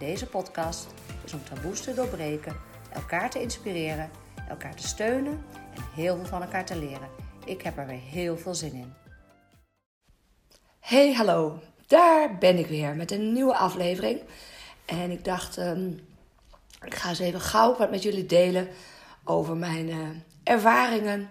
deze 0.00 0.26
podcast 0.26 0.86
is 1.24 1.32
om 1.32 1.44
taboes 1.44 1.80
te 1.80 1.94
doorbreken, 1.94 2.56
elkaar 2.92 3.30
te 3.30 3.40
inspireren, 3.40 4.10
elkaar 4.48 4.76
te 4.76 4.86
steunen 4.86 5.44
en 5.74 5.82
heel 5.94 6.16
veel 6.16 6.26
van 6.26 6.42
elkaar 6.42 6.66
te 6.66 6.78
leren. 6.78 7.08
Ik 7.44 7.62
heb 7.62 7.78
er 7.78 7.86
weer 7.86 8.00
heel 8.00 8.38
veel 8.38 8.54
zin 8.54 8.72
in. 8.72 8.92
Hey, 10.78 11.12
hallo. 11.12 11.58
Daar 11.86 12.38
ben 12.38 12.58
ik 12.58 12.66
weer 12.66 12.96
met 12.96 13.10
een 13.10 13.32
nieuwe 13.32 13.56
aflevering. 13.56 14.20
En 14.84 15.10
ik 15.10 15.24
dacht, 15.24 15.58
ehm, 15.58 15.88
ik 16.84 16.94
ga 16.94 17.08
eens 17.08 17.18
even 17.18 17.40
gauw 17.40 17.76
wat 17.76 17.90
met 17.90 18.02
jullie 18.02 18.26
delen 18.26 18.68
over 19.24 19.56
mijn 19.56 19.88
uh, 19.88 20.08
ervaringen 20.42 21.30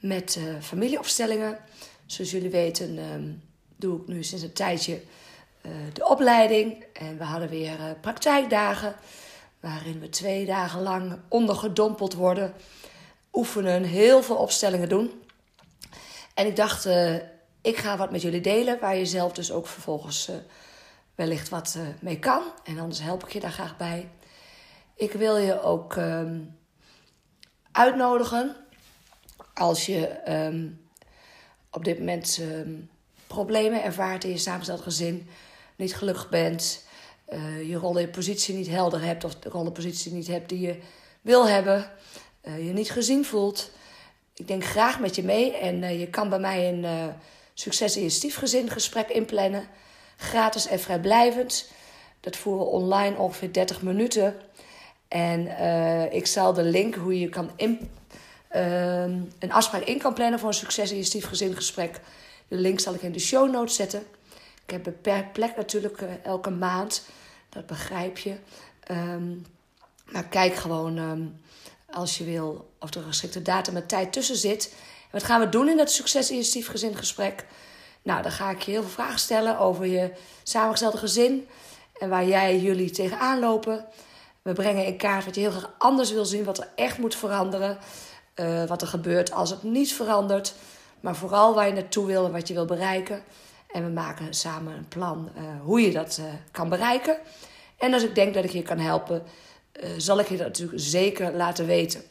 met 0.00 0.36
uh, 0.36 0.60
familieopstellingen. 0.60 1.58
Zoals 2.06 2.30
jullie 2.30 2.50
weten 2.50 2.98
ehm, 2.98 3.32
doe 3.76 4.00
ik 4.00 4.06
nu 4.06 4.22
sinds 4.22 4.44
een 4.44 4.52
tijdje 4.52 5.00
de 5.92 6.08
opleiding. 6.08 6.84
En 6.92 7.18
we 7.18 7.24
hadden 7.24 7.48
weer 7.48 7.96
praktijkdagen 8.00 8.94
waarin 9.60 10.00
we 10.00 10.08
twee 10.08 10.46
dagen 10.46 10.82
lang 10.82 11.18
ondergedompeld 11.28 12.14
worden. 12.14 12.54
Oefenen, 13.32 13.82
heel 13.82 14.22
veel 14.22 14.36
opstellingen 14.36 14.88
doen. 14.88 15.22
En 16.34 16.46
ik 16.46 16.56
dacht, 16.56 16.88
ik 17.60 17.76
ga 17.76 17.96
wat 17.96 18.10
met 18.10 18.22
jullie 18.22 18.40
delen 18.40 18.80
waar 18.80 18.96
je 18.96 19.06
zelf 19.06 19.32
dus 19.32 19.52
ook 19.52 19.66
vervolgens 19.66 20.30
wellicht 21.14 21.48
wat 21.48 21.78
mee 22.00 22.18
kan. 22.18 22.42
En 22.64 22.78
anders 22.78 23.00
help 23.00 23.24
ik 23.24 23.32
je 23.32 23.40
daar 23.40 23.52
graag 23.52 23.76
bij. 23.76 24.08
Ik 24.94 25.12
wil 25.12 25.36
je 25.36 25.62
ook 25.62 25.96
um, 25.96 26.56
uitnodigen 27.72 28.56
als 29.54 29.86
je 29.86 30.30
um, 30.32 30.80
op 31.70 31.84
dit 31.84 31.98
moment 31.98 32.38
um, 32.40 32.90
problemen 33.26 33.82
ervaart 33.82 34.24
in 34.24 34.30
je 34.30 34.38
samengesteld 34.38 34.80
gezin, 34.80 35.28
niet 35.80 35.96
gelukkig 35.96 36.28
bent, 36.28 36.84
uh, 37.28 37.68
je 37.68 37.76
rol 37.76 37.98
en 37.98 38.10
positie 38.10 38.54
niet 38.54 38.68
helder 38.68 39.02
hebt 39.02 39.24
of 39.24 39.34
de 39.34 39.48
rol 39.48 39.66
en 39.66 39.72
positie 39.72 40.12
niet 40.12 40.26
hebt 40.26 40.48
die 40.48 40.60
je 40.60 40.78
wil 41.20 41.48
hebben, 41.48 41.90
uh, 42.44 42.66
je 42.66 42.72
niet 42.72 42.90
gezien 42.90 43.24
voelt. 43.24 43.70
Ik 44.34 44.48
denk 44.48 44.64
graag 44.64 45.00
met 45.00 45.14
je 45.14 45.22
mee 45.22 45.56
en 45.56 45.82
uh, 45.82 46.00
je 46.00 46.06
kan 46.06 46.28
bij 46.28 46.38
mij 46.38 46.68
een 46.68 47.12
succes 47.54 47.96
in 47.96 48.02
je 48.02 48.10
stiefgezin 48.10 48.70
gesprek 48.70 49.08
inplannen. 49.08 49.68
Gratis 50.16 50.66
en 50.66 50.80
vrijblijvend. 50.80 51.70
Dat 52.20 52.36
voeren 52.36 52.64
we 52.64 52.70
online 52.70 53.16
ongeveer 53.16 53.52
30 53.52 53.82
minuten. 53.82 54.36
En 55.08 55.46
ik 56.12 56.26
zal 56.26 56.52
de 56.52 56.62
link 56.62 56.94
hoe 56.94 57.20
je 57.20 57.28
kan 57.28 57.50
in, 57.56 57.90
uh, 58.56 59.02
een 59.38 59.52
afspraak 59.52 59.82
in 59.82 59.98
kan 59.98 60.14
plannen 60.14 60.38
voor 60.38 60.48
een 60.48 60.54
succes 60.54 60.90
in 60.90 60.96
je 60.96 61.04
stiefgezin 61.04 61.54
gesprek. 61.54 62.00
De 62.48 62.56
link 62.56 62.80
zal 62.80 62.94
ik 62.94 63.02
in 63.02 63.12
de 63.12 63.18
show 63.18 63.50
notes 63.50 63.74
zetten. 63.74 64.02
Ik 64.70 64.76
heb 64.76 64.84
beperkt 64.84 65.32
plek 65.32 65.56
natuurlijk 65.56 66.00
uh, 66.00 66.08
elke 66.24 66.50
maand. 66.50 67.04
Dat 67.48 67.66
begrijp 67.66 68.18
je. 68.18 68.36
Um, 68.90 69.46
maar 70.04 70.24
kijk 70.24 70.54
gewoon 70.54 70.98
um, 70.98 71.40
als 71.90 72.18
je 72.18 72.24
wil 72.24 72.70
of 72.78 72.94
er 72.94 73.00
een 73.00 73.06
geschikte 73.06 73.42
datum 73.42 73.76
en 73.76 73.86
tijd 73.86 74.12
tussen 74.12 74.36
zit. 74.36 74.74
Wat 75.10 75.24
gaan 75.24 75.40
we 75.40 75.48
doen 75.48 75.68
in 75.68 75.76
dat 75.76 75.90
succes 75.90 76.30
in 76.30 76.36
je 76.36 76.42
stiefgezin 76.42 76.96
gesprek? 76.96 77.46
Nou, 78.02 78.22
dan 78.22 78.32
ga 78.32 78.50
ik 78.50 78.62
je 78.62 78.70
heel 78.70 78.80
veel 78.80 78.90
vragen 78.90 79.18
stellen 79.18 79.58
over 79.58 79.86
je 79.86 80.12
samengestelde 80.42 80.98
gezin. 80.98 81.48
En 81.98 82.08
waar 82.08 82.26
jij 82.26 82.58
jullie 82.58 82.90
tegenaan 82.90 83.38
lopen. 83.38 83.84
We 84.42 84.52
brengen 84.52 84.86
in 84.86 84.96
kaart 84.96 85.24
wat 85.24 85.34
je 85.34 85.40
heel 85.40 85.50
graag 85.50 85.70
anders 85.78 86.12
wil 86.12 86.24
zien, 86.24 86.44
wat 86.44 86.58
er 86.58 86.68
echt 86.74 86.98
moet 86.98 87.16
veranderen. 87.16 87.78
Uh, 88.34 88.64
wat 88.64 88.82
er 88.82 88.88
gebeurt 88.88 89.32
als 89.32 89.50
het 89.50 89.62
niet 89.62 89.94
verandert. 89.94 90.54
Maar 91.00 91.16
vooral 91.16 91.54
waar 91.54 91.66
je 91.66 91.72
naartoe 91.72 92.06
wil 92.06 92.24
en 92.24 92.32
wat 92.32 92.48
je 92.48 92.54
wil 92.54 92.64
bereiken. 92.64 93.22
En 93.72 93.84
we 93.84 93.90
maken 93.90 94.34
samen 94.34 94.76
een 94.76 94.88
plan 94.88 95.30
uh, 95.36 95.42
hoe 95.62 95.80
je 95.80 95.92
dat 95.92 96.18
uh, 96.20 96.26
kan 96.50 96.68
bereiken. 96.68 97.18
En 97.78 97.94
als 97.94 98.02
ik 98.02 98.14
denk 98.14 98.34
dat 98.34 98.44
ik 98.44 98.50
je 98.50 98.62
kan 98.62 98.78
helpen, 98.78 99.22
zal 99.96 100.18
ik 100.18 100.28
je 100.28 100.36
dat 100.36 100.46
natuurlijk 100.46 100.80
zeker 100.80 101.32
laten 101.32 101.66
weten. 101.66 102.02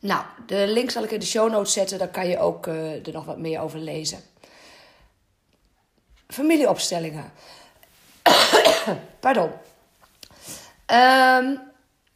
Nou, 0.00 0.24
de 0.46 0.64
link 0.66 0.90
zal 0.90 1.04
ik 1.04 1.10
in 1.10 1.20
de 1.20 1.26
show 1.26 1.50
notes 1.50 1.72
zetten. 1.72 1.98
Daar 1.98 2.08
kan 2.08 2.28
je 2.28 2.38
ook 2.38 2.66
er 2.66 3.12
nog 3.12 3.24
wat 3.24 3.38
meer 3.38 3.60
over 3.60 3.78
lezen. 3.78 4.18
Familieopstellingen. 6.28 7.32
Pardon. 9.20 9.50
Um, 10.90 11.60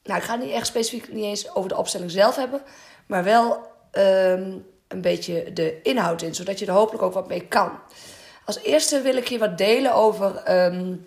nou, 0.02 0.18
ik 0.18 0.22
ga 0.22 0.32
het 0.32 0.44
niet 0.44 0.52
echt 0.52 0.66
specifiek 0.66 1.12
niet 1.12 1.24
eens 1.24 1.54
over 1.54 1.68
de 1.68 1.76
opstelling 1.76 2.10
zelf 2.10 2.36
hebben, 2.36 2.62
maar 3.06 3.24
wel 3.24 3.52
um, 3.92 4.66
een 4.88 5.00
beetje 5.00 5.52
de 5.52 5.82
inhoud 5.82 6.22
in, 6.22 6.34
zodat 6.34 6.58
je 6.58 6.66
er 6.66 6.72
hopelijk 6.72 7.02
ook 7.02 7.12
wat 7.12 7.28
mee 7.28 7.46
kan. 7.46 7.78
Als 8.44 8.58
eerste 8.62 9.00
wil 9.00 9.16
ik 9.16 9.28
je 9.28 9.38
wat 9.38 9.58
delen 9.58 9.94
over 9.94 10.56
um, 10.64 11.06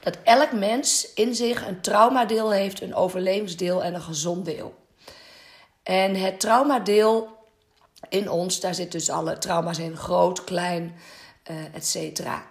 dat 0.00 0.16
elk 0.24 0.52
mens 0.52 1.12
in 1.14 1.34
zich 1.34 1.66
een 1.66 1.80
traumadeel 1.80 2.50
heeft, 2.50 2.82
een 2.82 2.94
overlevingsdeel 2.94 3.82
en 3.82 3.94
een 3.94 4.02
gezond 4.02 4.44
deel. 4.44 4.74
En 5.82 6.14
het 6.14 6.40
traumadeel 6.40 7.28
in 8.08 8.30
ons, 8.30 8.60
daar 8.60 8.74
zit 8.74 8.92
dus 8.92 9.10
alle 9.10 9.38
trauma's 9.38 9.78
in, 9.78 9.96
groot, 9.96 10.44
klein, 10.44 10.94
uh, 11.50 11.74
et 11.74 11.86
cetera. 11.86 12.46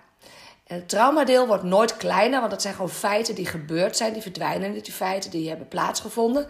Het 0.63 0.90
traumadeel 0.90 1.47
wordt 1.47 1.63
nooit 1.63 1.97
kleiner, 1.97 2.40
want 2.40 2.51
dat 2.51 2.61
zijn 2.61 2.73
gewoon 2.73 2.90
feiten 2.90 3.35
die 3.35 3.45
gebeurd 3.45 3.97
zijn, 3.97 4.13
die 4.13 4.22
verdwijnen 4.22 4.72
niet, 4.72 4.85
die 4.85 4.94
feiten 4.94 5.31
die 5.31 5.50
hebben 5.50 5.67
plaatsgevonden. 5.67 6.41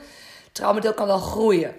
Het 0.44 0.54
traumadeel 0.54 0.94
kan 0.94 1.08
wel 1.08 1.20
groeien. 1.20 1.76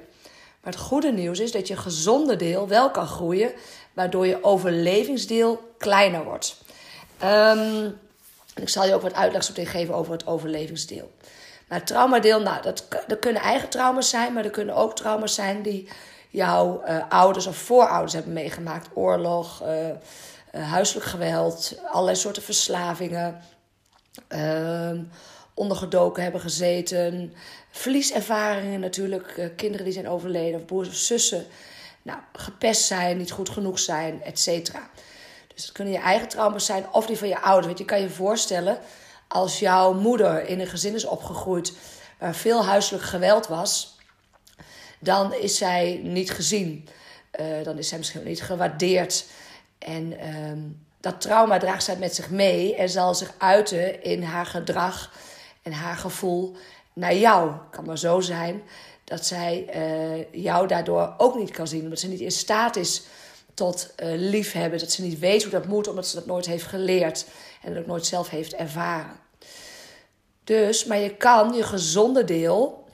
Maar 0.61 0.73
het 0.73 0.83
goede 0.83 1.13
nieuws 1.13 1.39
is 1.39 1.53
dat 1.53 1.69
je 1.69 1.77
gezonde 1.77 2.37
deel 2.37 2.69
wel 2.69 2.91
kan 2.91 3.07
groeien, 3.07 3.53
waardoor 3.93 4.27
je 4.27 4.45
overlevingsdeel 4.45 5.75
kleiner 5.79 6.25
wordt. 6.25 6.57
Um, 7.25 7.99
ik 8.55 8.69
zal 8.69 8.87
je 8.87 8.95
ook 8.95 9.03
wat 9.03 9.15
uitleg 9.15 9.45
zo 9.45 9.53
geven 9.57 9.95
over 9.95 10.13
het 10.13 10.27
overlevingsdeel. 10.27 11.11
Maar 11.69 11.79
het 11.79 11.87
traumadeel, 11.87 12.41
nou, 12.41 12.63
dat, 12.63 12.87
dat 13.07 13.19
kunnen 13.19 13.43
eigen 13.43 13.69
trauma's 13.69 14.09
zijn, 14.09 14.33
maar 14.33 14.45
er 14.45 14.51
kunnen 14.51 14.75
ook 14.75 14.97
trauma's 14.97 15.35
zijn 15.35 15.63
die 15.63 15.89
jouw 16.29 16.83
uh, 16.87 17.05
ouders 17.09 17.47
of 17.47 17.57
voorouders 17.57 18.13
hebben 18.13 18.33
meegemaakt. 18.33 18.89
Oorlog, 18.95 19.63
uh, 19.63 20.69
huiselijk 20.69 21.07
geweld, 21.07 21.75
allerlei 21.91 22.17
soorten 22.17 22.43
verslavingen, 22.43 23.41
uh, 24.29 24.91
ondergedoken 25.55 26.23
hebben 26.23 26.41
gezeten, 26.41 27.35
verlieservaringen 27.71 28.81
natuurlijk, 28.81 29.53
kinderen 29.57 29.85
die 29.85 29.95
zijn 29.95 30.09
overleden 30.09 30.61
of 30.61 30.67
broers 30.67 30.89
of 30.89 30.95
zussen, 30.95 31.47
nou, 32.03 32.19
gepest 32.33 32.83
zijn, 32.83 33.17
niet 33.17 33.31
goed 33.31 33.49
genoeg 33.49 33.79
zijn, 33.79 34.23
et 34.23 34.39
cetera. 34.41 34.91
Dus 35.55 35.65
dat 35.65 35.73
kunnen 35.73 35.93
je 35.93 35.99
eigen 36.01 36.29
trauma's 36.29 36.67
zijn 36.67 36.87
of 36.93 37.07
die 37.07 37.19
van 37.19 37.29
je 37.29 37.41
ouders. 37.41 37.67
Want 37.67 37.79
je 37.79 37.85
kan 37.85 38.01
je 38.01 38.11
voorstellen, 38.11 38.79
als 39.29 39.59
jouw 39.59 39.93
moeder 39.93 40.47
in 40.47 40.61
een 40.61 40.67
gezin 40.67 40.95
is 40.95 41.05
opgegroeid 41.05 41.73
waar 42.19 42.35
veel 42.35 42.65
huiselijk 42.65 43.05
geweld 43.05 43.47
was, 43.47 43.97
dan 44.99 45.35
is 45.35 45.57
zij 45.57 46.01
niet 46.03 46.31
gezien. 46.31 46.89
Uh, 47.41 47.65
dan 47.65 47.79
is 47.79 47.89
zij 47.89 47.99
misschien 47.99 48.25
niet 48.25 48.43
gewaardeerd. 48.43 49.25
En 49.79 50.35
um, 50.35 50.87
dat 51.01 51.21
trauma 51.21 51.59
draagt 51.59 51.85
zij 51.85 51.97
met 51.97 52.15
zich 52.15 52.31
mee 52.31 52.77
en 52.77 52.89
zal 52.89 53.15
zich 53.15 53.33
uiten 53.39 54.03
in 54.03 54.23
haar 54.23 54.47
gedrag 54.47 55.13
en 55.63 55.73
haar 55.73 55.97
gevoel 55.97 56.57
naar 56.93 57.15
jou. 57.15 57.53
Kan 57.71 57.85
maar 57.85 57.99
zo 57.99 58.21
zijn 58.21 58.63
dat 59.13 59.27
zij 59.27 59.67
uh, 59.77 60.43
jou 60.43 60.67
daardoor 60.67 61.15
ook 61.17 61.35
niet 61.35 61.51
kan 61.51 61.67
zien, 61.67 61.83
omdat 61.83 61.99
ze 61.99 62.09
niet 62.09 62.21
in 62.21 62.31
staat 62.31 62.77
is 62.77 63.03
tot 63.55 63.95
uh, 64.03 64.09
liefhebben, 64.17 64.79
dat 64.79 64.91
ze 64.91 65.03
niet 65.03 65.19
weet 65.19 65.43
hoe 65.43 65.53
dat 65.53 65.67
moet, 65.67 65.89
omdat 65.89 66.07
ze 66.07 66.15
dat 66.15 66.27
nooit 66.27 66.47
heeft 66.47 66.65
geleerd 66.65 67.25
en 67.63 67.73
dat 67.73 67.83
ook 67.83 67.89
nooit 67.89 68.07
zelf 68.07 68.29
heeft 68.29 68.55
ervaren. 68.55 69.17
Dus, 70.45 70.85
maar 70.85 70.99
je 70.99 71.17
kan 71.17 71.53
je 71.53 71.63
gezonde 71.63 72.25
deel 72.25 72.85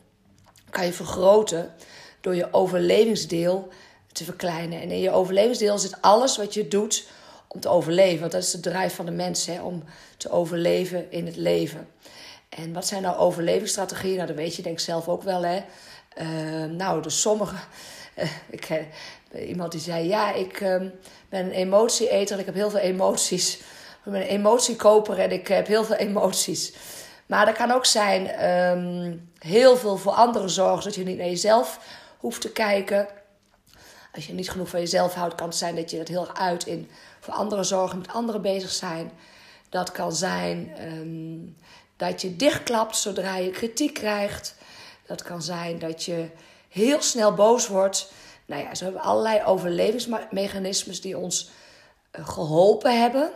kan 0.70 0.86
je 0.86 0.92
vergroten 0.92 1.74
door 2.20 2.34
je 2.34 2.52
overlevingsdeel 2.52 3.68
te 4.12 4.24
verkleinen. 4.24 4.80
En 4.80 4.90
in 4.90 5.00
je 5.00 5.10
overlevingsdeel 5.10 5.78
zit 5.78 6.02
alles 6.02 6.36
wat 6.36 6.54
je 6.54 6.68
doet 6.68 7.06
om 7.48 7.60
te 7.60 7.68
overleven. 7.68 8.20
Want 8.20 8.32
dat 8.32 8.42
is 8.42 8.50
de 8.50 8.60
drijf 8.60 8.94
van 8.94 9.06
de 9.06 9.12
mens, 9.12 9.46
hè, 9.46 9.62
om 9.62 9.82
te 10.16 10.30
overleven 10.30 11.10
in 11.10 11.26
het 11.26 11.36
leven. 11.36 11.88
En 12.48 12.72
wat 12.72 12.86
zijn 12.86 13.02
nou 13.02 13.16
overlevingsstrategieën? 13.16 14.16
Nou, 14.16 14.26
dat 14.26 14.36
weet 14.36 14.56
je 14.56 14.62
denk 14.62 14.78
ik 14.78 14.84
zelf 14.84 15.08
ook 15.08 15.22
wel, 15.22 15.42
hè. 15.42 15.62
Uh, 16.20 16.64
nou, 16.64 17.02
dus 17.02 17.20
sommige... 17.20 17.54
Uh, 18.16 18.24
ik, 18.56 18.68
uh, 18.70 19.48
iemand 19.48 19.72
die 19.72 19.80
zei, 19.80 20.08
ja, 20.08 20.32
ik 20.32 20.60
ehm, 20.60 20.88
ben 21.28 21.44
een 21.44 21.50
emotieeter. 21.50 22.38
Ik 22.38 22.46
heb 22.46 22.54
heel 22.54 22.70
veel 22.70 22.80
emoties. 22.80 23.56
Ik 24.04 24.12
ben 24.12 24.20
een 24.20 24.26
emotiekoper 24.26 25.18
en 25.18 25.30
ik 25.30 25.48
heb 25.48 25.66
heel 25.66 25.84
veel 25.84 25.96
emoties. 25.96 26.72
Maar 27.26 27.46
dat 27.46 27.56
kan 27.56 27.70
ook 27.70 27.86
zijn 27.86 28.26
ehm, 28.26 29.16
heel 29.38 29.76
veel 29.76 29.96
voor 29.96 30.12
anderen 30.12 30.50
zorgen, 30.50 30.82
zodat 30.82 30.98
je 30.98 31.04
niet 31.04 31.18
naar 31.18 31.26
jezelf 31.26 31.80
hoeft 32.18 32.40
te 32.40 32.52
kijken. 32.52 33.08
Als 34.14 34.26
je 34.26 34.32
niet 34.32 34.50
genoeg 34.50 34.68
van 34.68 34.80
jezelf 34.80 35.14
houdt, 35.14 35.34
kan 35.34 35.48
het 35.48 35.56
zijn 35.56 35.76
dat 35.76 35.90
je 35.90 35.98
het 35.98 36.08
heel 36.08 36.20
erg 36.20 36.38
uit 36.38 36.66
in 36.66 36.90
voor 37.20 37.34
anderen 37.34 37.64
zorgen, 37.64 37.98
met 37.98 38.12
anderen 38.12 38.42
bezig 38.42 38.70
zijn. 38.70 39.10
Dat 39.68 39.92
kan 39.92 40.12
zijn 40.12 40.72
dat 41.96 42.22
je 42.22 42.36
dichtklapt 42.36 42.96
zodra 42.96 43.36
je 43.36 43.50
kritiek 43.50 43.94
krijgt. 43.94 44.54
Dat 45.08 45.22
kan 45.22 45.42
zijn 45.42 45.78
dat 45.78 46.04
je 46.04 46.30
heel 46.68 47.02
snel 47.02 47.34
boos 47.34 47.68
wordt. 47.68 48.12
Nou 48.46 48.62
ja, 48.62 48.74
zo 48.74 48.84
hebben 48.84 49.02
allerlei 49.02 49.44
overlevingsmechanismes 49.44 51.00
die 51.00 51.18
ons 51.18 51.50
eh, 52.10 52.28
geholpen 52.28 53.00
hebben. 53.00 53.30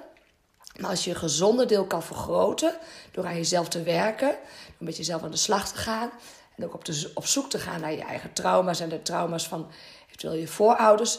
Maar 0.80 0.90
als 0.90 1.04
je 1.04 1.10
een 1.10 1.16
gezonde 1.16 1.66
deel 1.66 1.84
kan 1.84 2.02
vergroten 2.02 2.76
door 3.10 3.26
aan 3.26 3.36
jezelf 3.36 3.68
te 3.68 3.82
werken, 3.82 4.28
door 4.28 4.86
met 4.86 4.96
jezelf 4.96 5.22
aan 5.22 5.30
de 5.30 5.36
slag 5.36 5.68
te 5.68 5.78
gaan 5.78 6.10
en 6.56 6.64
ook 6.64 6.74
op, 6.74 6.84
op 7.14 7.26
zoek 7.26 7.50
te 7.50 7.58
gaan 7.58 7.80
naar 7.80 7.92
je 7.92 8.04
eigen 8.04 8.32
trauma's 8.32 8.80
en 8.80 8.88
de 8.88 9.02
trauma's 9.02 9.48
van 9.48 9.70
eventueel 10.06 10.34
je 10.34 10.48
voorouders, 10.48 11.18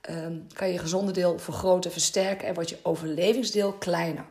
ehm, 0.00 0.38
kan 0.52 0.66
je 0.66 0.72
je 0.72 0.78
gezonde 0.78 1.12
deel 1.12 1.38
vergroten, 1.38 1.92
versterken 1.92 2.48
en 2.48 2.54
wordt 2.54 2.68
je 2.68 2.78
overlevingsdeel 2.82 3.72
kleiner. 3.72 4.24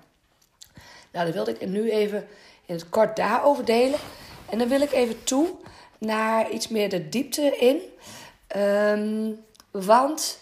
Nou, 1.11 1.25
dan 1.25 1.33
wilde 1.33 1.51
ik 1.51 1.67
nu 1.67 1.91
even 1.91 2.27
in 2.65 2.75
het 2.75 2.89
kort 2.89 3.15
daarover 3.15 3.65
delen. 3.65 3.99
En 4.53 4.59
dan 4.59 4.67
wil 4.67 4.81
ik 4.81 4.91
even 4.91 5.23
toe 5.23 5.49
naar 5.97 6.49
iets 6.49 6.67
meer 6.67 6.89
de 6.89 7.09
diepte 7.09 7.57
in. 7.57 7.81
Ehm, 8.47 9.31
want 9.71 10.37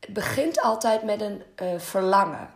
het 0.00 0.12
begint 0.12 0.60
altijd 0.60 1.02
met 1.02 1.20
een 1.20 1.42
uh, 1.62 1.78
verlangen. 1.78 2.50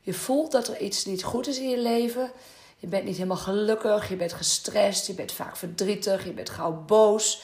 Je 0.00 0.14
voelt 0.14 0.52
dat 0.52 0.68
er 0.68 0.80
iets 0.80 1.04
niet 1.04 1.24
goed 1.24 1.46
is 1.46 1.58
in 1.58 1.68
je 1.68 1.78
leven. 1.78 2.30
Je 2.76 2.86
bent 2.86 3.04
niet 3.04 3.16
helemaal 3.16 3.36
gelukkig, 3.36 4.08
je 4.08 4.16
bent 4.16 4.32
gestrest, 4.32 5.06
je 5.06 5.14
bent 5.14 5.32
vaak 5.32 5.56
verdrietig, 5.56 6.24
je 6.24 6.32
bent 6.32 6.50
gauw 6.50 6.72
boos. 6.72 7.42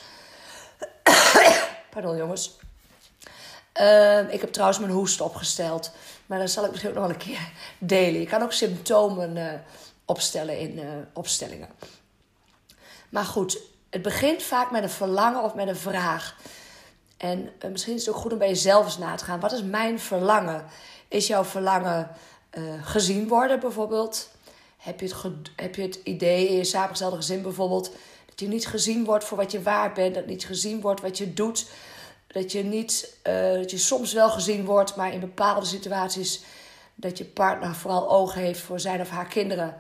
Pardon 1.90 2.17
jongens. 2.17 2.58
Ehm, 3.73 4.26
ik 4.28 4.40
heb 4.40 4.52
trouwens 4.52 4.78
mijn 4.81 4.93
hoest 4.93 5.20
opgesteld. 5.20 5.90
Maar 6.26 6.38
dat 6.38 6.50
zal 6.50 6.64
ik 6.64 6.70
misschien 6.70 6.90
ook 6.90 6.99
nog 6.99 7.08
een 7.08 7.17
keer 7.17 7.52
delen. 7.78 8.20
Je 8.20 8.26
kan 8.26 8.43
ook 8.43 8.52
symptomen 8.52 9.37
uh, 9.37 9.52
opstellen 10.05 10.58
in 10.58 10.78
uh, 10.78 10.85
opstellingen. 11.12 11.69
Maar 13.12 13.25
goed, 13.25 13.61
het 13.91 14.03
begint 14.03 14.43
vaak 14.43 14.70
met 14.70 14.82
een 14.82 14.91
verlangen 14.91 15.43
of 15.43 15.55
met 15.55 15.69
een 15.69 15.76
vraag. 15.76 16.37
En 17.17 17.50
uh, 17.64 17.70
misschien 17.70 17.94
is 17.94 18.06
het 18.06 18.14
ook 18.14 18.20
goed 18.20 18.32
om 18.32 18.38
bij 18.38 18.49
jezelf 18.49 18.85
eens 18.85 18.99
na 18.99 19.14
te 19.14 19.25
gaan. 19.25 19.41
Wat 19.41 19.53
is 19.53 19.62
mijn 19.62 20.00
verlangen? 20.00 20.64
Is 21.09 21.26
jouw 21.26 21.44
verlangen 21.44 22.11
gezien 22.82 23.29
worden 23.29 23.61
bijvoorbeeld? 23.61 24.31
Heb 24.76 25.00
je, 25.00 25.06
het 25.06 25.50
heb 25.56 25.75
je 25.75 25.82
het 25.82 26.00
idee 26.05 26.49
in 26.49 26.56
je 26.56 26.64
samengestelde 26.64 27.17
gezin 27.17 27.43
bijvoorbeeld... 27.43 27.91
dat 28.26 28.41
je 28.41 28.49
niet 28.49 28.67
gezien 28.67 29.05
wordt 29.05 29.25
voor 29.25 29.38
wat 29.38 29.53
je 29.53 29.62
waard 29.62 29.94
bent... 29.94 30.14
dat 30.14 30.26
niet 30.26 30.44
gezien 30.44 30.81
wordt 30.81 31.00
wat 31.00 31.19
je 31.19 31.32
doet... 31.32 31.67
Dat 32.26 32.53
je, 32.53 32.62
niet, 32.62 33.17
uh, 33.26 33.53
dat 33.53 33.70
je 33.70 33.79
soms 33.79 34.12
wel 34.12 34.31
gezien 34.31 34.64
wordt, 34.64 34.97
maar 34.97 35.12
in 35.12 35.20
bepaalde 35.20 35.67
situaties 35.67 36.43
dat 36.94 37.19
je 37.19 37.25
partner 37.25 37.75
vooral 37.75 38.11
oog 38.11 38.35
heeft 38.35 38.61
voor 38.61 38.81
zijn 38.81 39.00
of 39.00 39.11
haar 39.11 39.26
kinderen. 39.26 39.76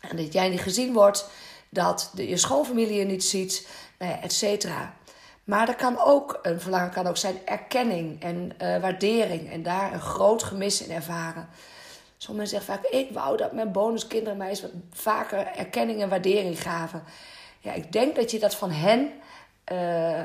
En 0.00 0.16
dat 0.16 0.32
jij 0.32 0.48
niet 0.48 0.60
gezien 0.60 0.92
wordt, 0.92 1.28
dat 1.70 2.12
je 2.14 2.36
schoonfamilie 2.36 2.98
je 2.98 3.04
niet 3.04 3.24
ziet, 3.24 3.68
nou 3.98 4.20
et 4.22 4.32
cetera. 4.32 4.94
Maar 5.44 5.68
er 5.68 5.76
kan 5.76 5.98
ook, 5.98 6.38
een 6.42 6.60
verlangen 6.60 6.90
kan 6.90 7.06
ook 7.06 7.16
zijn 7.16 7.36
erkenning 7.44 8.22
en 8.22 8.52
uh, 8.62 8.80
waardering. 8.80 9.50
En 9.50 9.62
daar 9.62 9.92
een 9.92 10.00
groot 10.00 10.42
gemis 10.42 10.82
in 10.82 10.94
ervaren. 10.94 11.48
Sommige 12.16 12.48
mensen 12.48 12.58
zeggen 12.58 12.74
vaak, 12.74 13.00
ik 13.00 13.10
wou 13.12 13.36
dat 13.36 13.52
mijn 13.52 13.72
bonuskinderen 13.72 14.38
mij 14.38 14.48
eens 14.48 14.64
vaker 14.92 15.46
erkenning 15.46 16.02
en 16.02 16.08
waardering 16.08 16.62
gaven. 16.62 17.02
Ja, 17.58 17.72
ik 17.72 17.92
denk 17.92 18.16
dat 18.16 18.30
je 18.30 18.38
dat 18.38 18.54
van 18.54 18.70
hen... 18.70 19.12
Uh, 19.72 20.22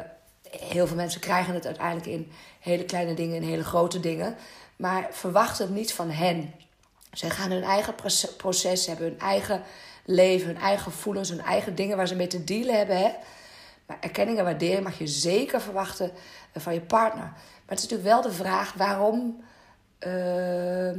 heel 0.59 0.87
veel 0.87 0.95
mensen 0.95 1.21
krijgen 1.21 1.53
het 1.53 1.65
uiteindelijk 1.65 2.07
in 2.07 2.31
hele 2.59 2.85
kleine 2.85 3.13
dingen 3.13 3.37
en 3.37 3.47
hele 3.47 3.63
grote 3.63 3.99
dingen. 3.99 4.35
Maar 4.75 5.07
verwacht 5.11 5.57
het 5.57 5.69
niet 5.69 5.93
van 5.93 6.09
hen. 6.09 6.53
Zij 7.13 7.29
gaan 7.29 7.51
hun 7.51 7.63
eigen 7.63 7.95
proces 8.37 8.85
hebben, 8.85 9.05
hun 9.05 9.19
eigen 9.19 9.61
leven, 10.05 10.47
hun 10.47 10.57
eigen 10.57 10.83
gevoelens, 10.83 11.29
hun 11.29 11.41
eigen 11.41 11.75
dingen 11.75 11.97
waar 11.97 12.07
ze 12.07 12.15
mee 12.15 12.27
te 12.27 12.43
dealen 12.43 12.77
hebben. 12.77 12.97
Hè? 12.97 13.11
Maar 13.85 13.97
erkenning 13.99 14.37
en 14.37 14.43
waardering 14.43 14.83
mag 14.83 14.97
je 14.97 15.07
zeker 15.07 15.61
verwachten 15.61 16.11
eh, 16.51 16.61
van 16.61 16.73
je 16.73 16.81
partner. 16.81 17.23
Maar 17.23 17.75
het 17.75 17.77
is 17.77 17.89
natuurlijk 17.89 18.09
wel 18.09 18.21
de 18.21 18.31
vraag 18.31 18.73
waarom. 18.73 19.43
Uh, 20.07 20.91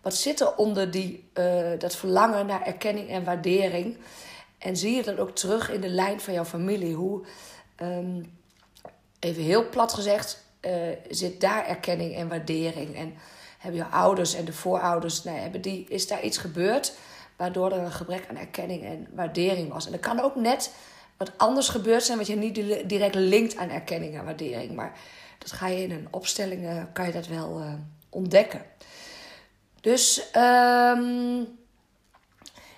wat 0.00 0.14
zit 0.14 0.40
er 0.40 0.56
onder 0.56 0.90
die, 0.90 1.30
uh, 1.34 1.78
dat 1.78 1.96
verlangen 1.96 2.46
naar 2.46 2.66
erkenning 2.66 3.08
en 3.08 3.24
waardering? 3.24 3.96
En 4.58 4.76
zie 4.76 4.96
je 4.96 5.02
dat 5.02 5.18
ook 5.18 5.34
terug 5.34 5.70
in 5.70 5.80
de 5.80 5.88
lijn 5.88 6.20
van 6.20 6.34
jouw 6.34 6.44
familie? 6.44 6.94
Hoe. 6.94 7.24
Um, 7.82 8.36
even 9.18 9.42
heel 9.42 9.68
plat 9.68 9.92
gezegd, 9.92 10.44
uh, 10.60 10.72
zit 11.10 11.40
daar 11.40 11.66
erkenning 11.66 12.14
en 12.14 12.28
waardering. 12.28 12.96
En 12.96 13.14
hebben 13.58 13.80
je 13.80 13.86
ouders 13.86 14.34
en 14.34 14.44
de 14.44 14.52
voorouders, 14.52 15.22
hebben 15.24 15.60
die, 15.60 15.86
is 15.88 16.06
daar 16.06 16.22
iets 16.22 16.38
gebeurd 16.38 16.92
waardoor 17.36 17.72
er 17.72 17.78
een 17.78 17.92
gebrek 17.92 18.26
aan 18.28 18.36
erkenning 18.36 18.84
en 18.84 19.06
waardering 19.14 19.72
was. 19.72 19.86
En 19.86 19.92
er 19.92 19.98
kan 19.98 20.20
ook 20.20 20.34
net 20.34 20.72
wat 21.16 21.32
anders 21.36 21.68
gebeurd 21.68 22.04
zijn, 22.04 22.18
wat 22.18 22.26
je 22.26 22.36
niet 22.36 22.54
direct 22.88 23.14
linkt 23.14 23.56
aan 23.56 23.70
erkenning 23.70 24.14
en 24.16 24.24
waardering. 24.24 24.74
Maar 24.74 24.98
dat 25.38 25.52
ga 25.52 25.66
je 25.66 25.82
in 25.82 25.90
een 25.90 26.08
opstelling, 26.10 26.62
uh, 26.62 26.82
kan 26.92 27.06
je 27.06 27.12
dat 27.12 27.26
wel 27.26 27.60
uh, 27.60 27.72
ontdekken. 28.08 28.62
Dus 29.80 30.22
um, 30.36 31.58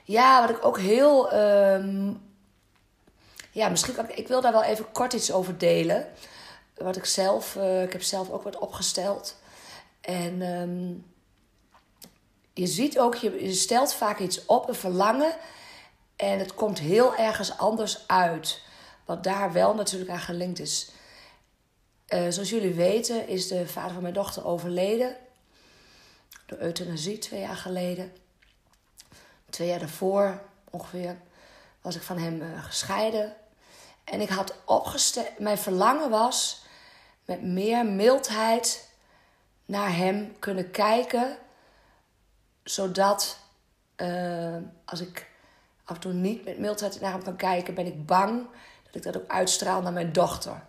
ja, 0.05 0.41
wat 0.41 0.51
ik 0.51 0.65
ook 0.65 0.79
heel. 0.79 1.35
Um, 1.35 2.21
ja, 3.51 3.69
misschien 3.69 3.95
kan 3.95 4.09
ik. 4.09 4.17
Ik 4.17 4.29
wil 4.29 4.41
daar 4.41 4.53
wel 4.53 4.63
even 4.63 4.93
kort 4.93 5.13
iets 5.13 5.33
over 5.33 5.59
delen 5.59 6.07
wat 6.75 6.97
ik 6.97 7.05
zelf, 7.05 7.55
uh, 7.57 7.83
ik 7.83 7.93
heb 7.93 8.03
zelf 8.03 8.31
ook 8.31 8.43
wat 8.43 8.59
opgesteld. 8.59 9.37
En 10.01 10.43
um, 10.43 11.05
je 12.53 12.67
ziet 12.67 12.99
ook, 12.99 13.15
je, 13.15 13.53
stelt 13.53 13.95
vaak 13.95 14.19
iets 14.19 14.47
op, 14.47 14.69
een 14.69 14.75
verlangen. 14.75 15.37
En 16.17 16.39
het 16.39 16.55
komt 16.55 16.79
heel 16.79 17.17
ergens 17.17 17.59
anders 17.59 18.05
uit. 18.07 18.63
Wat 19.05 19.25
daar 19.25 19.53
wel 19.53 19.75
natuurlijk 19.75 20.11
aan 20.11 20.19
gelinkt 20.19 20.59
is. 20.59 20.91
Uh, 22.09 22.27
zoals 22.29 22.51
jullie 22.51 22.75
weten 22.75 23.29
is 23.29 23.49
de 23.49 23.69
vader 23.69 23.93
van 23.93 24.03
mijn 24.03 24.15
dochter 24.15 24.47
overleden. 24.47 25.17
Door 26.47 26.59
euthanasie 26.59 27.19
twee 27.19 27.41
jaar 27.41 27.57
geleden. 27.57 28.13
Twee 29.51 29.69
jaar 29.69 29.79
daarvoor 29.79 30.43
ongeveer 30.71 31.17
was 31.83 31.97
ik 31.97 32.03
van 32.03 32.19
hem 32.19 32.43
uh, 32.43 32.65
gescheiden. 32.65 33.37
En 34.05 34.21
ik 34.21 34.29
had 34.29 34.55
opgesteld, 34.65 35.39
mijn 35.39 35.59
verlangen 35.59 36.11
was 36.11 36.63
met 37.25 37.43
meer 37.43 37.87
mildheid 37.87 38.90
naar 39.71 39.97
Hem 39.97 40.39
kunnen 40.39 40.71
kijken, 40.71 41.37
zodat 42.65 43.39
uh, 43.97 44.57
als 44.85 45.01
ik 45.01 45.27
af 45.85 45.95
en 45.95 46.01
toe 46.01 46.13
niet 46.13 46.45
met 46.45 46.59
mildheid 46.59 47.01
naar 47.01 47.13
Hem 47.13 47.23
kan 47.23 47.37
kijken, 47.37 47.75
ben 47.75 47.87
ik 47.87 48.07
bang 48.07 48.47
dat 48.85 48.95
ik 48.95 49.03
dat 49.03 49.17
ook 49.17 49.31
uitstraal 49.31 49.83
naar 49.83 49.93
mijn 49.93 50.13
dochter. 50.13 50.63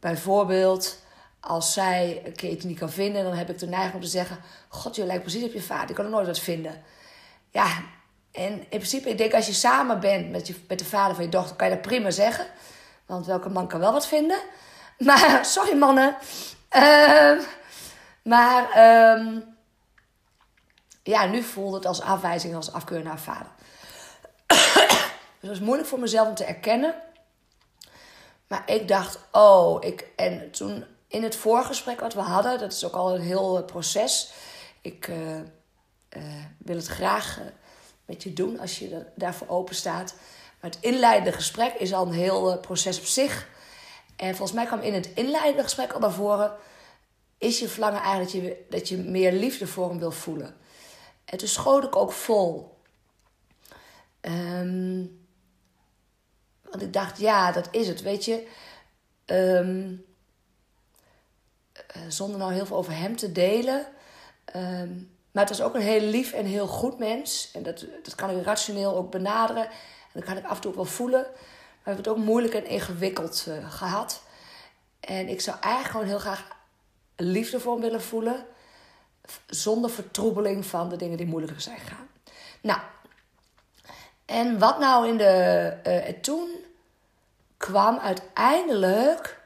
Bijvoorbeeld, 0.00 1.02
als 1.40 1.72
zij 1.72 2.22
een 2.24 2.52
iets 2.52 2.64
niet 2.64 2.78
kan 2.78 2.90
vinden, 2.90 3.24
dan 3.24 3.34
heb 3.34 3.50
ik 3.50 3.58
de 3.58 3.66
neiging 3.66 3.94
om 3.94 4.00
te 4.00 4.06
zeggen: 4.06 4.38
God, 4.68 4.96
je 4.96 5.04
lijkt 5.04 5.22
precies 5.22 5.44
op 5.44 5.52
je 5.52 5.62
vader, 5.62 5.88
ik 5.88 5.94
kan 5.94 6.04
er 6.04 6.10
nooit 6.10 6.26
wat 6.26 6.40
vinden. 6.40 6.82
Ja, 7.50 7.66
en 8.32 8.52
in 8.52 8.66
principe, 8.68 9.10
ik 9.10 9.18
denk 9.18 9.34
als 9.34 9.46
je 9.46 9.52
samen 9.52 10.00
bent 10.00 10.30
met, 10.30 10.46
je, 10.46 10.54
met 10.68 10.78
de 10.78 10.84
vader 10.84 11.14
van 11.14 11.24
je 11.24 11.30
dochter, 11.30 11.56
kan 11.56 11.68
je 11.68 11.74
dat 11.74 11.82
prima 11.82 12.10
zeggen. 12.10 12.46
Want 13.06 13.26
welke 13.26 13.48
man 13.48 13.68
kan 13.68 13.80
wel 13.80 13.92
wat 13.92 14.06
vinden? 14.06 14.38
Maar, 14.98 15.44
sorry 15.44 15.76
mannen. 15.76 16.16
Uh, 16.76 17.38
maar, 18.28 18.62
um, 19.18 19.56
ja, 21.02 21.26
nu 21.26 21.42
voelde 21.42 21.76
het 21.76 21.86
als 21.86 22.00
afwijzing, 22.00 22.54
als 22.54 22.72
afkeur 22.72 23.02
naar 23.02 23.20
vader. 23.20 23.50
dus 24.46 24.80
het 25.40 25.50
was 25.50 25.60
moeilijk 25.60 25.88
voor 25.88 25.98
mezelf 25.98 26.28
om 26.28 26.34
te 26.34 26.44
erkennen. 26.44 26.94
Maar 28.46 28.62
ik 28.66 28.88
dacht, 28.88 29.18
oh, 29.32 29.84
ik. 29.84 30.06
En 30.16 30.50
toen 30.50 30.84
in 31.06 31.22
het 31.22 31.36
voorgesprek 31.36 32.00
wat 32.00 32.14
we 32.14 32.20
hadden, 32.20 32.58
dat 32.58 32.72
is 32.72 32.84
ook 32.84 32.94
al 32.94 33.14
een 33.14 33.20
heel 33.20 33.64
proces. 33.64 34.32
Ik 34.80 35.06
uh, 35.06 35.36
uh, 35.36 35.42
wil 36.58 36.76
het 36.76 36.86
graag 36.86 37.40
met 38.04 38.22
je 38.22 38.32
doen 38.32 38.60
als 38.60 38.78
je 38.78 39.06
daarvoor 39.14 39.48
open 39.48 39.74
staat. 39.74 40.14
Maar 40.60 40.70
het 40.70 40.80
inleidende 40.80 41.32
gesprek 41.32 41.74
is 41.74 41.92
al 41.92 42.06
een 42.06 42.12
heel 42.12 42.58
proces 42.58 42.98
op 42.98 43.04
zich. 43.04 43.48
En 44.16 44.28
volgens 44.36 44.52
mij 44.52 44.66
kwam 44.66 44.80
in 44.80 44.94
het 44.94 45.06
inleidende 45.14 45.62
gesprek 45.62 45.92
al 45.92 46.00
naar 46.00 46.12
voren... 46.12 46.56
is 47.38 47.58
je 47.58 47.68
verlangen 47.68 48.00
eigenlijk 48.00 48.32
dat 48.32 48.42
je, 48.42 48.64
dat 48.68 48.88
je 48.88 48.96
meer 48.96 49.32
liefde 49.32 49.66
voor 49.66 49.88
hem 49.88 49.98
wil 49.98 50.10
voelen. 50.10 50.56
En 51.24 51.38
toen 51.38 51.48
schoot 51.48 51.84
ik 51.84 51.96
ook 51.96 52.12
vol. 52.12 52.76
Um, 54.20 55.26
want 56.62 56.82
ik 56.82 56.92
dacht, 56.92 57.18
ja, 57.18 57.52
dat 57.52 57.68
is 57.70 57.88
het. 57.88 58.02
Weet 58.02 58.24
je, 58.24 58.46
um, 59.26 60.04
zonder 62.08 62.38
nou 62.38 62.52
heel 62.52 62.66
veel 62.66 62.76
over 62.76 62.96
hem 62.96 63.16
te 63.16 63.32
delen... 63.32 63.86
Um, 64.56 65.16
Maar 65.30 65.46
het 65.46 65.56
was 65.56 65.66
ook 65.66 65.74
een 65.74 65.80
heel 65.80 66.00
lief 66.00 66.32
en 66.32 66.46
heel 66.46 66.66
goed 66.66 66.98
mens. 66.98 67.50
En 67.52 67.62
dat, 67.62 67.86
dat 68.02 68.14
kan 68.14 68.30
ik 68.30 68.44
rationeel 68.44 68.96
ook 68.96 69.10
benaderen. 69.10 69.64
En 69.64 70.12
dat 70.12 70.24
kan 70.24 70.36
ik 70.36 70.44
af 70.44 70.54
en 70.54 70.60
toe 70.60 70.70
ook 70.70 70.76
wel 70.76 70.84
voelen. 70.84 71.22
Maar 71.22 71.32
we 71.32 71.90
hebben 71.90 72.04
het 72.04 72.12
ook 72.12 72.24
moeilijk 72.24 72.54
en 72.54 72.66
ingewikkeld 72.66 73.44
uh, 73.48 73.72
gehad. 73.72 74.22
En 75.00 75.28
ik 75.28 75.40
zou 75.40 75.56
eigenlijk 75.60 75.92
gewoon 75.92 76.06
heel 76.06 76.18
graag 76.18 76.56
liefde 77.20 77.60
voor 77.60 77.80
willen 77.80 78.02
voelen. 78.02 78.46
Zonder 79.46 79.90
vertroebeling 79.90 80.66
van 80.66 80.88
de 80.88 80.96
dingen 80.96 81.16
die 81.16 81.26
moeilijker 81.26 81.60
zijn 81.60 81.78
gegaan. 81.78 82.08
Nou, 82.60 82.80
en 84.24 84.58
wat 84.58 84.78
nou 84.78 85.08
in 85.08 85.16
de. 85.16 85.74
Uh, 85.86 86.20
toen 86.20 86.48
kwam 87.56 87.98
uiteindelijk. 87.98 89.40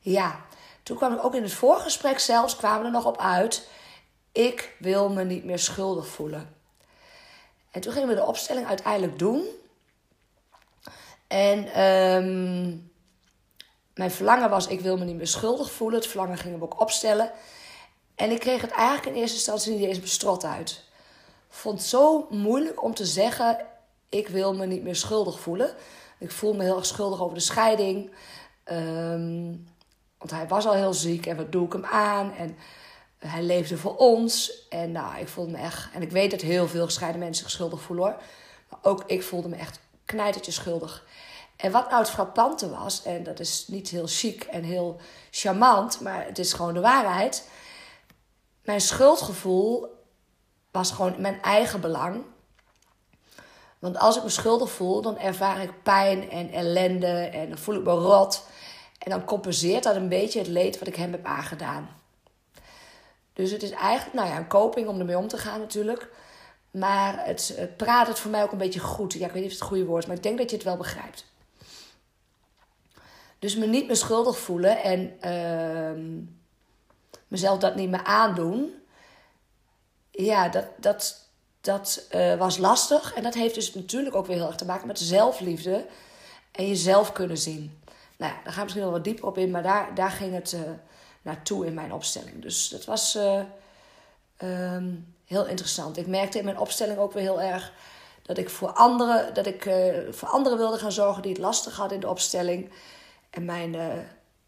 Ja, 0.00 0.40
toen 0.82 0.96
kwam 0.96 1.12
ik 1.12 1.24
ook 1.24 1.34
in 1.34 1.42
het 1.42 1.52
voorgesprek 1.52 2.18
zelfs. 2.18 2.56
kwamen 2.56 2.86
er 2.86 2.92
nog 2.92 3.04
op 3.04 3.18
uit. 3.18 3.68
Ik 4.32 4.76
wil 4.78 5.08
me 5.08 5.24
niet 5.24 5.44
meer 5.44 5.58
schuldig 5.58 6.06
voelen. 6.06 6.54
En 7.70 7.80
toen 7.80 7.92
gingen 7.92 8.08
we 8.08 8.14
de 8.14 8.26
opstelling 8.26 8.66
uiteindelijk 8.66 9.18
doen. 9.18 9.46
En 11.26 11.82
um, 11.82 12.92
mijn 13.98 14.10
verlangen 14.10 14.50
was: 14.50 14.66
ik 14.66 14.80
wil 14.80 14.96
me 14.96 15.04
niet 15.04 15.16
meer 15.16 15.26
schuldig 15.26 15.70
voelen. 15.70 15.98
Het 15.98 16.08
verlangen 16.08 16.38
gingen 16.38 16.58
we 16.58 16.64
ook 16.64 16.80
opstellen. 16.80 17.30
En 18.14 18.30
ik 18.30 18.40
kreeg 18.40 18.60
het 18.60 18.70
eigenlijk 18.70 19.06
in 19.06 19.20
eerste 19.20 19.36
instantie 19.36 19.72
niet 19.72 19.88
eens 19.88 20.00
bestrot 20.00 20.44
uit. 20.44 20.84
Vond 21.48 21.78
het 21.78 21.88
zo 21.88 22.26
moeilijk 22.30 22.82
om 22.82 22.94
te 22.94 23.06
zeggen: 23.06 23.66
ik 24.08 24.28
wil 24.28 24.54
me 24.54 24.66
niet 24.66 24.82
meer 24.82 24.96
schuldig 24.96 25.40
voelen. 25.40 25.74
Ik 26.18 26.30
voel 26.30 26.54
me 26.54 26.62
heel 26.62 26.76
erg 26.76 26.86
schuldig 26.86 27.20
over 27.20 27.34
de 27.34 27.42
scheiding. 27.42 28.10
Um, 28.64 29.66
want 30.18 30.30
hij 30.30 30.48
was 30.48 30.66
al 30.66 30.74
heel 30.74 30.94
ziek 30.94 31.26
en 31.26 31.36
wat 31.36 31.52
doe 31.52 31.66
ik 31.66 31.72
hem 31.72 31.84
aan? 31.84 32.34
En 32.34 32.56
hij 33.18 33.42
leefde 33.42 33.76
voor 33.76 33.96
ons. 33.96 34.66
En 34.68 34.92
nou, 34.92 35.18
ik 35.18 35.28
voelde 35.28 35.50
me 35.50 35.58
echt. 35.58 35.88
En 35.94 36.02
ik 36.02 36.10
weet 36.10 36.30
dat 36.30 36.40
heel 36.40 36.68
veel 36.68 36.84
gescheiden 36.84 37.20
mensen 37.20 37.44
zich 37.44 37.52
schuldig 37.52 37.80
voelen 37.80 38.04
hoor. 38.04 38.22
Maar 38.68 38.78
ook 38.82 39.02
ik 39.06 39.22
voelde 39.22 39.48
me 39.48 39.56
echt 39.56 39.80
knijtertje 40.04 40.52
schuldig. 40.52 41.04
En 41.58 41.70
wat 41.72 41.88
nou 41.90 42.02
het 42.02 42.10
frappante 42.10 42.70
was, 42.70 43.02
en 43.02 43.22
dat 43.22 43.40
is 43.40 43.64
niet 43.68 43.88
heel 43.88 44.06
chic 44.06 44.42
en 44.42 44.62
heel 44.62 45.00
charmant, 45.30 46.00
maar 46.00 46.26
het 46.26 46.38
is 46.38 46.52
gewoon 46.52 46.74
de 46.74 46.80
waarheid. 46.80 47.48
Mijn 48.62 48.80
schuldgevoel 48.80 49.86
was 50.70 50.90
gewoon 50.90 51.20
mijn 51.20 51.42
eigen 51.42 51.80
belang. 51.80 52.24
Want 53.78 53.98
als 53.98 54.16
ik 54.16 54.22
me 54.22 54.28
schuldig 54.28 54.70
voel, 54.70 55.02
dan 55.02 55.18
ervaar 55.18 55.62
ik 55.62 55.82
pijn 55.82 56.30
en 56.30 56.50
ellende 56.50 57.06
en 57.06 57.48
dan 57.48 57.58
voel 57.58 57.74
ik 57.74 57.84
me 57.84 57.90
rot. 57.90 58.44
En 58.98 59.10
dan 59.10 59.24
compenseert 59.24 59.82
dat 59.82 59.96
een 59.96 60.08
beetje 60.08 60.38
het 60.38 60.48
leed 60.48 60.78
wat 60.78 60.88
ik 60.88 60.96
hem 60.96 61.12
heb 61.12 61.24
aangedaan. 61.24 61.88
Dus 63.32 63.50
het 63.50 63.62
is 63.62 63.70
eigenlijk 63.70 64.14
nou 64.14 64.28
ja, 64.28 64.36
een 64.36 64.48
coping 64.48 64.88
om 64.88 64.98
ermee 64.98 65.18
om 65.18 65.28
te 65.28 65.38
gaan 65.38 65.60
natuurlijk. 65.60 66.10
Maar 66.70 67.26
het, 67.26 67.58
praat 67.76 68.06
het 68.06 68.18
voor 68.18 68.30
mij 68.30 68.42
ook 68.42 68.52
een 68.52 68.58
beetje 68.58 68.80
goed. 68.80 69.12
Ja, 69.12 69.26
ik 69.26 69.32
weet 69.32 69.42
niet 69.42 69.44
of 69.44 69.50
het 69.50 69.60
het 69.60 69.68
goede 69.68 69.84
woord 69.84 70.02
is, 70.02 70.08
maar 70.08 70.16
ik 70.16 70.22
denk 70.22 70.38
dat 70.38 70.50
je 70.50 70.56
het 70.56 70.64
wel 70.64 70.76
begrijpt. 70.76 71.24
Dus 73.38 73.56
me 73.56 73.66
niet 73.66 73.86
meer 73.86 73.96
schuldig 73.96 74.38
voelen 74.38 74.82
en 74.82 75.16
uh, 75.24 76.04
mezelf 77.28 77.58
dat 77.58 77.74
niet 77.74 77.90
meer 77.90 78.04
aandoen. 78.04 78.74
Ja, 80.10 80.48
dat, 80.48 80.66
dat, 80.76 81.28
dat 81.60 82.06
uh, 82.14 82.34
was 82.34 82.58
lastig. 82.58 83.14
En 83.14 83.22
dat 83.22 83.34
heeft 83.34 83.54
dus 83.54 83.74
natuurlijk 83.74 84.14
ook 84.14 84.26
weer 84.26 84.36
heel 84.36 84.46
erg 84.46 84.56
te 84.56 84.64
maken 84.64 84.86
met 84.86 84.98
zelfliefde 84.98 85.86
en 86.52 86.66
jezelf 86.66 87.12
kunnen 87.12 87.38
zien. 87.38 87.80
Nou 88.16 88.32
ja, 88.32 88.38
daar 88.44 88.52
gaan 88.52 88.54
we 88.54 88.62
misschien 88.62 88.82
wel 88.82 88.92
wat 88.92 89.04
dieper 89.04 89.26
op 89.26 89.38
in, 89.38 89.50
maar 89.50 89.62
daar, 89.62 89.94
daar 89.94 90.10
ging 90.10 90.34
het 90.34 90.52
uh, 90.52 90.60
naartoe 91.22 91.66
in 91.66 91.74
mijn 91.74 91.92
opstelling. 91.92 92.42
Dus 92.42 92.68
dat 92.68 92.84
was 92.84 93.16
uh, 93.16 93.40
um, 94.42 95.14
heel 95.24 95.46
interessant. 95.46 95.96
Ik 95.96 96.06
merkte 96.06 96.38
in 96.38 96.44
mijn 96.44 96.58
opstelling 96.58 96.98
ook 96.98 97.12
weer 97.12 97.22
heel 97.22 97.40
erg 97.40 97.72
dat 98.22 98.38
ik 98.38 98.50
voor 98.50 98.72
anderen, 98.72 99.34
dat 99.34 99.46
ik, 99.46 99.70
voor 100.10 100.28
anderen 100.28 100.58
wilde 100.58 100.78
gaan 100.78 100.92
zorgen 100.92 101.22
die 101.22 101.32
het 101.32 101.40
lastig 101.40 101.76
hadden 101.76 101.94
in 101.94 102.00
de 102.00 102.08
opstelling. 102.08 102.70
En 103.30 103.44
mijn 103.44 103.74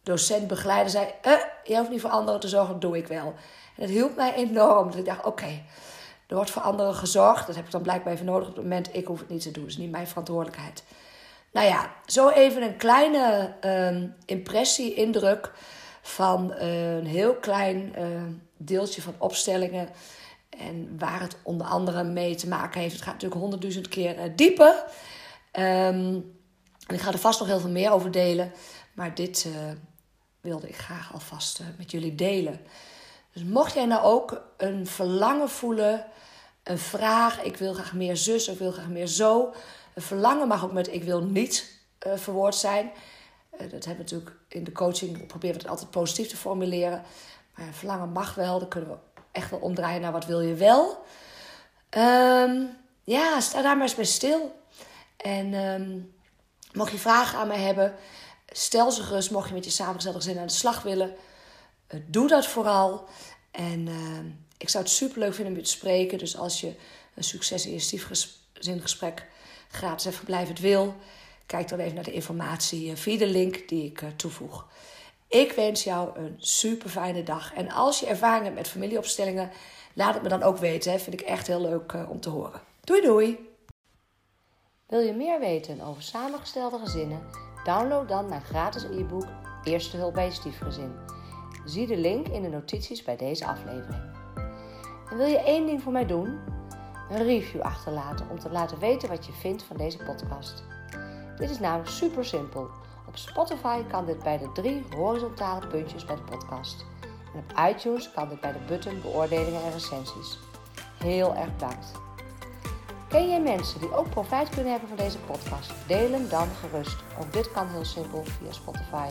docent 0.02 0.46
begeleider 0.46 0.90
zei: 0.90 1.06
eh, 1.22 1.32
Je 1.64 1.76
hoeft 1.76 1.90
niet 1.90 2.00
voor 2.00 2.10
anderen 2.10 2.40
te 2.40 2.48
zorgen, 2.48 2.72
dat 2.72 2.80
doe 2.80 2.96
ik 2.96 3.06
wel. 3.06 3.34
En 3.76 3.82
dat 3.82 3.88
hielp 3.88 4.16
mij 4.16 4.34
enorm. 4.34 4.90
Dat 4.90 4.98
ik 4.98 5.04
dacht: 5.04 5.24
Oké, 5.24 5.62
er 6.26 6.34
wordt 6.34 6.50
voor 6.50 6.62
anderen 6.62 6.94
gezorgd. 6.94 7.46
Dat 7.46 7.56
heb 7.56 7.64
ik 7.64 7.70
dan 7.70 7.82
blijkbaar 7.82 8.12
even 8.12 8.26
nodig 8.26 8.48
op 8.48 8.54
het 8.54 8.62
moment. 8.64 8.94
Ik 8.94 9.06
hoef 9.06 9.18
het 9.18 9.28
niet 9.28 9.42
te 9.42 9.50
doen. 9.50 9.62
Het 9.62 9.72
is 9.72 9.78
niet 9.78 9.90
mijn 9.90 10.06
verantwoordelijkheid. 10.06 10.84
Nou 11.52 11.66
ja, 11.66 11.90
zo 12.06 12.28
even 12.28 12.62
een 12.62 12.76
kleine 12.76 13.54
uh, 13.64 14.08
impressie, 14.24 14.94
indruk 14.94 15.52
van 16.02 16.52
uh, 16.52 16.96
een 16.96 17.06
heel 17.06 17.34
klein 17.34 17.94
deeltje 18.56 19.02
van 19.02 19.14
opstellingen. 19.18 19.88
En 20.48 20.98
waar 20.98 21.20
het 21.20 21.36
onder 21.42 21.66
andere 21.66 22.04
mee 22.04 22.34
te 22.34 22.48
maken 22.48 22.80
heeft. 22.80 22.92
Het 22.92 23.02
gaat 23.02 23.12
natuurlijk 23.12 23.40
honderdduizend 23.40 23.88
keer 23.88 24.36
dieper. 24.36 24.84
Um, 25.52 26.39
en 26.90 26.96
ik 26.96 27.02
ga 27.02 27.12
er 27.12 27.18
vast 27.18 27.38
nog 27.38 27.48
heel 27.48 27.60
veel 27.60 27.70
meer 27.70 27.90
over 27.90 28.10
delen. 28.10 28.52
Maar 28.94 29.14
dit 29.14 29.48
wilde 30.40 30.68
ik 30.68 30.76
graag 30.76 31.12
alvast 31.12 31.60
met 31.78 31.90
jullie 31.90 32.14
delen. 32.14 32.60
Dus 33.32 33.44
mocht 33.44 33.74
jij 33.74 33.84
nou 33.84 34.02
ook 34.02 34.42
een 34.56 34.86
verlangen 34.86 35.48
voelen, 35.48 36.06
een 36.62 36.78
vraag, 36.78 37.42
ik 37.42 37.56
wil 37.56 37.74
graag 37.74 37.92
meer 37.92 38.16
zus 38.16 38.48
ik 38.48 38.58
wil 38.58 38.72
graag 38.72 38.88
meer 38.88 39.06
zo 39.06 39.52
een 39.94 40.02
verlangen 40.02 40.48
mag 40.48 40.64
ook 40.64 40.72
met 40.72 40.92
ik 40.92 41.02
wil 41.02 41.22
niet 41.22 41.80
uh, 42.06 42.12
verwoord 42.16 42.54
zijn. 42.54 42.90
Dat 43.50 43.60
hebben 43.60 43.80
we 43.80 43.96
natuurlijk 43.96 44.36
in 44.48 44.64
de 44.64 44.72
coaching, 44.72 45.26
proberen 45.26 45.56
we 45.56 45.62
het 45.62 45.70
altijd 45.70 45.90
positief 45.90 46.28
te 46.28 46.36
formuleren. 46.36 47.02
Maar 47.54 47.66
een 47.66 47.74
verlangen 47.74 48.12
mag 48.12 48.34
wel, 48.34 48.58
dan 48.58 48.68
kunnen 48.68 48.90
we 48.90 48.96
echt 49.32 49.50
wel 49.50 49.60
omdraaien 49.60 50.00
naar 50.00 50.12
wat 50.12 50.26
wil 50.26 50.40
je 50.40 50.54
wel. 50.54 51.04
Um, 51.90 52.76
ja, 53.04 53.40
sta 53.40 53.62
daar 53.62 53.76
maar 53.76 53.86
eens 53.86 53.94
bij 53.94 54.04
stil. 54.04 54.62
En 55.16 55.54
um, 55.54 56.14
mocht 56.72 56.92
je 56.92 56.98
vragen 56.98 57.38
aan 57.38 57.48
mij 57.48 57.60
hebben, 57.60 57.94
stel 58.46 58.90
ze 58.90 59.02
gerust. 59.02 59.30
Mocht 59.30 59.48
je 59.48 59.54
met 59.54 59.64
je 59.64 59.70
samengestelde 59.70 60.18
gezin 60.18 60.38
aan 60.38 60.46
de 60.46 60.52
slag 60.52 60.82
willen, 60.82 61.14
uh, 61.94 62.00
doe 62.06 62.28
dat 62.28 62.46
vooral. 62.46 63.08
En 63.50 63.88
ik 64.58 64.68
zou 64.68 64.84
het 64.84 64.92
super 64.92 65.18
leuk 65.18 65.34
vinden 65.34 65.52
om 65.52 65.58
je 65.58 65.64
te 65.64 65.70
spreken. 65.70 66.18
Dus 66.18 66.36
als 66.36 66.60
je 66.60 66.74
een 67.14 67.72
je 67.72 67.78
stiefgezingesprek 67.78 69.26
gratis 69.70 70.06
en 70.06 70.12
verblijvend 70.12 70.58
wil, 70.58 70.94
kijk 71.46 71.68
dan 71.68 71.78
even 71.78 71.94
naar 71.94 72.04
de 72.04 72.12
informatie 72.12 72.90
eh, 72.90 72.96
via 72.96 73.18
de 73.18 73.26
link 73.26 73.68
die 73.68 73.84
ik 73.84 74.02
eh, 74.02 74.08
toevoeg. 74.16 74.66
Ik 75.28 75.52
wens 75.52 75.84
jou 75.84 76.18
een 76.18 76.34
super 76.38 76.90
fijne 76.90 77.22
dag. 77.22 77.54
En 77.54 77.70
als 77.70 78.00
je 78.00 78.06
ervaring 78.06 78.44
hebt 78.44 78.56
met 78.56 78.68
familieopstellingen, 78.68 79.50
laat 79.94 80.14
het 80.14 80.22
me 80.22 80.28
dan 80.28 80.42
ook 80.42 80.58
weten. 80.58 81.00
Vind 81.00 81.20
ik 81.20 81.26
echt 81.26 81.46
heel 81.46 81.60
leuk 81.60 81.94
om 82.08 82.20
te 82.20 82.30
horen. 82.30 82.60
Doei 82.80 83.00
doei! 83.00 83.49
Wil 84.90 85.00
je 85.00 85.12
meer 85.12 85.40
weten 85.40 85.80
over 85.80 86.02
samengestelde 86.02 86.78
gezinnen? 86.78 87.20
Download 87.64 88.08
dan 88.08 88.28
mijn 88.28 88.42
gratis 88.42 88.84
e-book 88.84 89.26
Eerste 89.64 89.96
hulp 89.96 90.14
bij 90.14 90.24
je 90.24 90.30
stiefgezin. 90.30 90.92
Zie 91.64 91.86
de 91.86 91.96
link 91.96 92.28
in 92.28 92.42
de 92.42 92.48
notities 92.48 93.02
bij 93.02 93.16
deze 93.16 93.46
aflevering. 93.46 94.02
En 95.10 95.16
wil 95.16 95.26
je 95.26 95.42
één 95.42 95.66
ding 95.66 95.82
voor 95.82 95.92
mij 95.92 96.06
doen? 96.06 96.38
een 97.10 97.24
review 97.24 97.60
achterlaten 97.60 98.30
om 98.30 98.38
te 98.38 98.50
laten 98.50 98.78
weten 98.78 99.08
wat 99.08 99.26
je 99.26 99.32
vindt 99.32 99.62
van 99.62 99.76
deze 99.76 99.98
podcast. 99.98 100.64
Dit 101.36 101.50
is 101.50 101.58
namelijk 101.58 101.90
super 101.90 102.24
simpel. 102.24 102.68
Op 103.08 103.16
Spotify 103.16 103.82
kan 103.82 104.06
dit 104.06 104.22
bij 104.22 104.38
de 104.38 104.52
drie 104.52 104.84
horizontale 104.96 105.66
puntjes 105.66 106.04
bij 106.04 106.16
de 106.16 106.22
podcast. 106.22 106.84
En 107.34 107.40
op 107.40 107.74
iTunes 107.74 108.10
kan 108.12 108.28
dit 108.28 108.40
bij 108.40 108.52
de 108.52 108.64
button 108.66 109.00
beoordelingen 109.02 109.62
en 109.62 109.72
recensies. 109.72 110.38
Heel 110.98 111.34
erg 111.34 111.52
bedankt. 111.52 112.09
Ken 113.10 113.28
jij 113.28 113.40
mensen 113.40 113.80
die 113.80 113.94
ook 113.96 114.10
profijt 114.10 114.48
kunnen 114.48 114.70
hebben 114.70 114.88
van 114.88 114.98
deze 114.98 115.18
podcast? 115.18 115.72
Deel 115.86 116.10
hem 116.10 116.28
dan 116.28 116.48
gerust. 116.48 116.96
Ook 117.20 117.32
dit 117.32 117.52
kan 117.52 117.68
heel 117.68 117.84
simpel 117.84 118.24
via 118.24 118.52
Spotify 118.52 119.08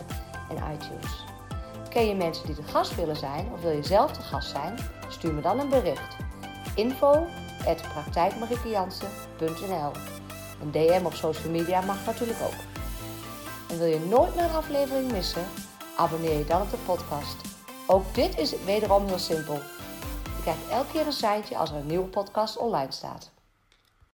en 0.49 0.73
iTunes. 0.73 1.25
Ken 1.89 2.07
je 2.07 2.15
mensen 2.15 2.45
die 2.45 2.55
de 2.55 2.63
gast 2.63 2.95
willen 2.95 3.15
zijn 3.15 3.51
of 3.53 3.61
wil 3.61 3.71
je 3.71 3.83
zelf 3.83 4.11
de 4.11 4.21
gast 4.21 4.49
zijn? 4.49 4.77
Stuur 5.09 5.33
me 5.33 5.41
dan 5.41 5.59
een 5.59 5.69
bericht. 5.69 6.15
Info 6.75 7.27
Een 10.61 10.71
DM 10.71 11.05
op 11.05 11.13
social 11.13 11.51
media 11.51 11.81
mag 11.81 12.05
natuurlijk 12.05 12.39
ook. 12.41 12.59
En 13.69 13.77
wil 13.77 13.87
je 13.87 13.99
nooit 13.99 14.35
meer 14.35 14.43
een 14.43 14.55
aflevering 14.55 15.11
missen? 15.11 15.45
Abonneer 15.97 16.37
je 16.37 16.45
dan 16.45 16.61
op 16.61 16.69
de 16.69 16.77
podcast. 16.85 17.35
Ook 17.87 18.13
dit 18.13 18.37
is 18.37 18.63
wederom 18.63 19.05
heel 19.05 19.19
simpel. 19.19 19.55
Je 20.35 20.41
krijgt 20.41 20.69
elke 20.69 20.91
keer 20.91 21.05
een 21.05 21.11
seintje 21.11 21.57
als 21.57 21.69
er 21.69 21.75
een 21.75 21.87
nieuwe 21.87 22.07
podcast 22.07 22.57
online 22.57 22.91
staat. 22.91 23.31